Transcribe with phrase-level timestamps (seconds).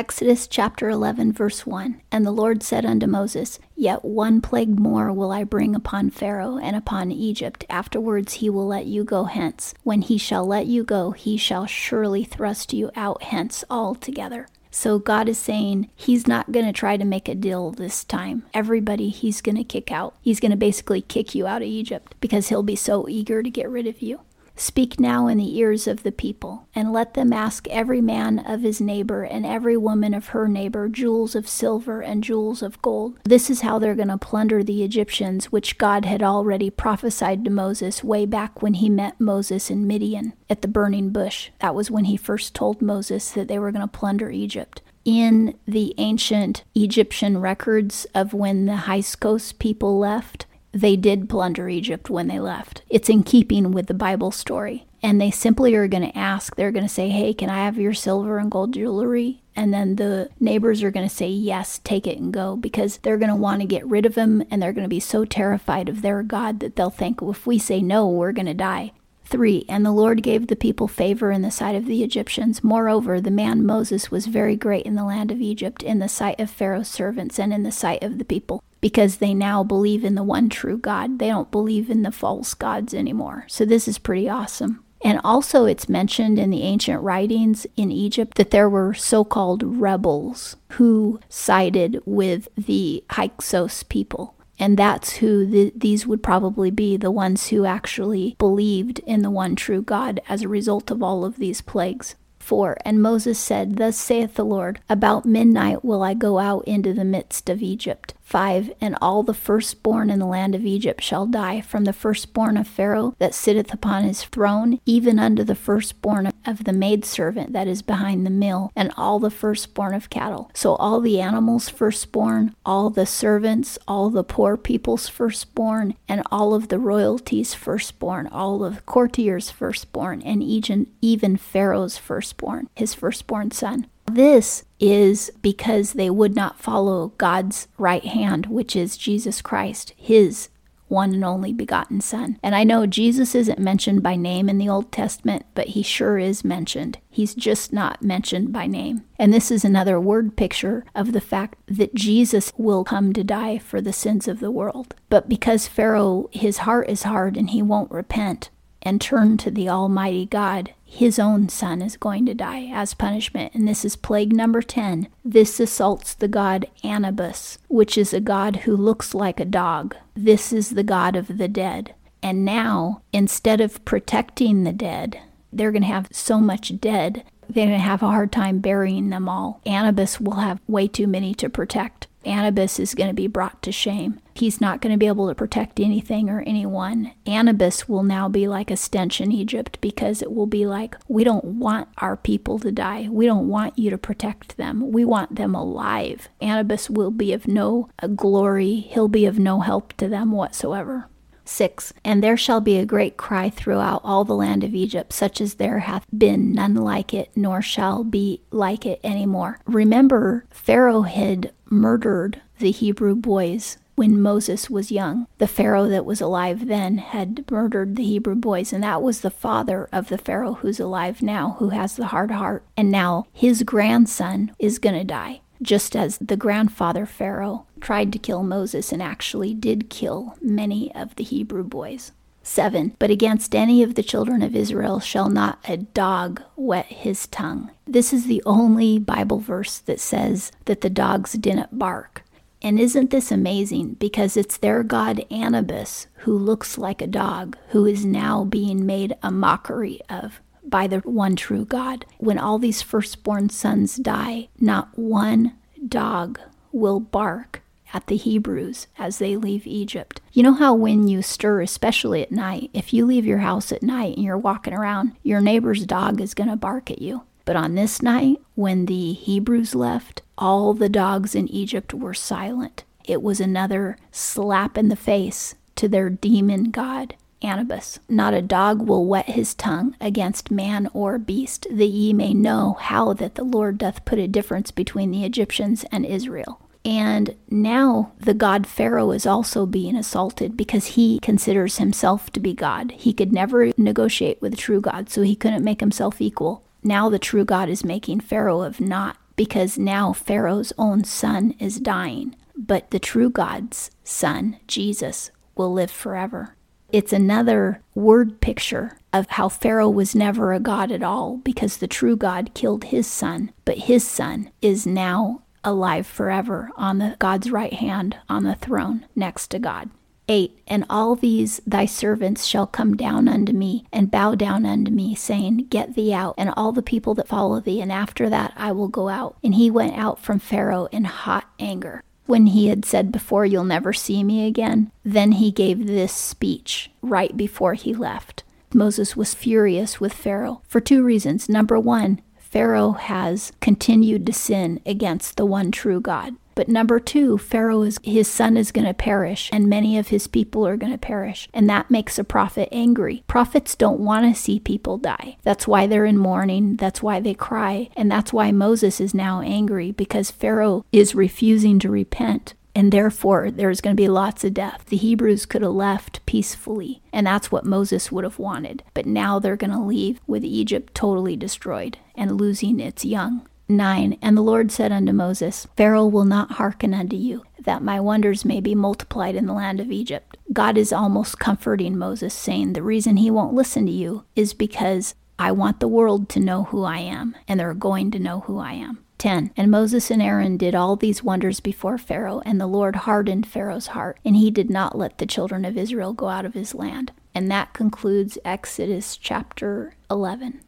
[0.00, 5.12] Exodus chapter 11, verse 1 And the Lord said unto Moses, Yet one plague more
[5.12, 7.66] will I bring upon Pharaoh and upon Egypt.
[7.68, 9.74] Afterwards he will let you go hence.
[9.82, 14.48] When he shall let you go, he shall surely thrust you out hence altogether.
[14.70, 18.44] So God is saying he's not going to try to make a deal this time.
[18.54, 20.14] Everybody he's going to kick out.
[20.22, 23.50] He's going to basically kick you out of Egypt because he'll be so eager to
[23.50, 24.20] get rid of you.
[24.60, 28.60] Speak now in the ears of the people, and let them ask every man of
[28.60, 33.18] his neighbor and every woman of her neighbor jewels of silver and jewels of gold.
[33.24, 37.50] This is how they're going to plunder the Egyptians, which God had already prophesied to
[37.50, 41.48] Moses way back when he met Moses in Midian at the burning bush.
[41.60, 45.58] That was when he first told Moses that they were going to plunder Egypt in
[45.66, 52.28] the ancient Egyptian records of when the Hyksos people left, they did plunder Egypt when
[52.28, 52.82] they left.
[52.88, 54.86] It's in keeping with the Bible story.
[55.02, 57.78] And they simply are going to ask, they're going to say, Hey, can I have
[57.78, 59.42] your silver and gold jewelry?
[59.56, 63.16] And then the neighbors are going to say, Yes, take it and go, because they're
[63.16, 65.88] going to want to get rid of him and they're going to be so terrified
[65.88, 68.92] of their God that they'll think, well, If we say no, we're going to die.
[69.30, 69.64] 3.
[69.68, 72.62] And the Lord gave the people favor in the sight of the Egyptians.
[72.62, 76.40] Moreover, the man Moses was very great in the land of Egypt, in the sight
[76.40, 80.16] of Pharaoh's servants, and in the sight of the people, because they now believe in
[80.16, 81.18] the one true God.
[81.18, 83.44] They don't believe in the false gods anymore.
[83.48, 84.84] So this is pretty awesome.
[85.02, 89.62] And also, it's mentioned in the ancient writings in Egypt that there were so called
[89.62, 94.34] rebels who sided with the Hyksos people.
[94.60, 99.30] And that's who the, these would probably be the ones who actually believed in the
[99.30, 102.14] one true God as a result of all of these plagues.
[102.40, 106.92] 4 And Moses said, Thus saith the Lord, About midnight will I go out into
[106.92, 108.12] the midst of Egypt.
[108.30, 112.56] 5 And all the firstborn in the land of Egypt shall die, from the firstborn
[112.56, 117.66] of Pharaoh that sitteth upon his throne, even unto the firstborn of the maidservant that
[117.66, 120.48] is behind the mill, and all the firstborn of cattle.
[120.54, 126.54] So all the animals' firstborn, all the servants, all the poor people's firstborn, and all
[126.54, 132.94] of the royalty's firstborn, all of the courtiers' firstborn, and even, even Pharaoh's firstborn, his
[132.94, 133.88] firstborn son.
[134.14, 140.48] This is because they would not follow God's right hand, which is Jesus Christ, his
[140.90, 142.38] one and only begotten Son.
[142.42, 146.18] And I know Jesus isn't mentioned by name in the Old Testament, but he sure
[146.18, 146.98] is mentioned.
[147.08, 149.04] He's just not mentioned by name.
[149.18, 153.58] And this is another word picture of the fact that Jesus will come to die
[153.58, 154.96] for the sins of the world.
[155.08, 158.50] But because Pharaoh, his heart is hard and he won't repent,
[158.82, 163.54] and turn to the Almighty God, his own son is going to die as punishment.
[163.54, 165.08] And this is plague number 10.
[165.24, 169.94] This assaults the god Anubis, which is a god who looks like a dog.
[170.14, 171.94] This is the god of the dead.
[172.22, 175.20] And now, instead of protecting the dead,
[175.52, 179.10] they're going to have so much dead, they're going to have a hard time burying
[179.10, 179.60] them all.
[179.66, 182.06] Anubis will have way too many to protect.
[182.24, 184.20] Anubis is going to be brought to shame.
[184.34, 187.12] He's not going to be able to protect anything or anyone.
[187.26, 191.24] Anubis will now be like a stench in Egypt because it will be like, we
[191.24, 193.08] don't want our people to die.
[193.10, 194.92] We don't want you to protect them.
[194.92, 196.28] We want them alive.
[196.40, 201.09] Anubis will be of no uh, glory, he'll be of no help to them whatsoever.
[201.50, 201.92] 6.
[202.04, 205.54] And there shall be a great cry throughout all the land of Egypt, such as
[205.54, 209.58] there hath been none like it, nor shall be like it any more.
[209.66, 215.26] Remember, Pharaoh had murdered the Hebrew boys when Moses was young.
[215.38, 219.30] The Pharaoh that was alive then had murdered the Hebrew boys, and that was the
[219.30, 222.64] father of the Pharaoh who's alive now, who has the hard heart.
[222.76, 228.18] And now his grandson is going to die just as the grandfather Pharaoh tried to
[228.18, 232.12] kill Moses and actually did kill many of the Hebrew boys.
[232.42, 232.96] 7.
[232.98, 237.70] But against any of the children of Israel shall not a dog wet his tongue.
[237.86, 242.24] This is the only Bible verse that says that the dogs didn't bark.
[242.62, 243.94] And isn't this amazing?
[243.94, 249.16] Because it's their god Anubis, who looks like a dog, who is now being made
[249.22, 252.06] a mockery of by the one true God.
[252.18, 255.56] When all these firstborn sons die, not one
[255.88, 256.40] dog
[256.72, 257.62] will bark
[257.92, 260.20] at the Hebrews as they leave Egypt.
[260.32, 263.82] You know how when you stir, especially at night, if you leave your house at
[263.82, 267.22] night and you're walking around, your neighbor's dog is going to bark at you.
[267.44, 272.84] But on this night, when the Hebrews left, all the dogs in Egypt were silent.
[273.04, 277.14] It was another slap in the face to their demon god.
[277.42, 277.98] Anubis.
[278.08, 282.76] Not a dog will wet his tongue against man or beast, that ye may know
[282.80, 286.60] how that the Lord doth put a difference between the Egyptians and Israel.
[286.84, 292.54] And now the god Pharaoh is also being assaulted because he considers himself to be
[292.54, 292.92] God.
[292.92, 296.64] He could never negotiate with the true God, so he couldn't make himself equal.
[296.82, 301.80] Now the true God is making Pharaoh of naught because now Pharaoh's own son is
[301.80, 306.56] dying, but the true God's son, Jesus, will live forever.
[306.92, 311.86] It's another word picture of how Pharaoh was never a god at all because the
[311.86, 317.50] true God killed his son, but his son is now alive forever on the God's
[317.50, 319.90] right hand on the throne next to God.
[320.28, 324.90] 8 And all these thy servants shall come down unto me, and bow down unto
[324.90, 328.52] me, saying, Get thee out, and all the people that follow thee, and after that
[328.56, 329.36] I will go out.
[329.42, 332.02] And he went out from Pharaoh in hot anger.
[332.26, 336.90] When he had said before, You'll never see me again, then he gave this speech
[337.02, 338.44] right before he left.
[338.72, 341.48] Moses was furious with Pharaoh for two reasons.
[341.48, 346.36] Number one, Pharaoh has continued to sin against the one true God.
[346.54, 350.26] But number two, Pharaoh is his son is going to perish, and many of his
[350.26, 351.48] people are going to perish.
[351.54, 353.24] And that makes a prophet angry.
[353.26, 355.36] Prophets don't want to see people die.
[355.42, 356.76] That's why they're in mourning.
[356.76, 357.88] That's why they cry.
[357.96, 363.50] And that's why Moses is now angry because Pharaoh is refusing to repent and therefore
[363.50, 364.84] there's going to be lots of death.
[364.86, 368.82] The Hebrews could have left peacefully, and that's what Moses would have wanted.
[368.94, 373.46] But now they're going to leave with Egypt totally destroyed and losing its young.
[373.76, 378.00] 9 And the Lord said unto Moses, Pharaoh will not hearken unto you, that my
[378.00, 380.36] wonders may be multiplied in the land of Egypt.
[380.52, 385.14] God is almost comforting Moses, saying, The reason he won't listen to you is because
[385.38, 388.58] I want the world to know who I am, and they're going to know who
[388.58, 388.98] I am.
[389.18, 393.46] 10 And Moses and Aaron did all these wonders before Pharaoh, and the Lord hardened
[393.46, 396.74] Pharaoh's heart, and he did not let the children of Israel go out of his
[396.74, 397.12] land.
[397.34, 400.60] And that concludes Exodus chapter 11.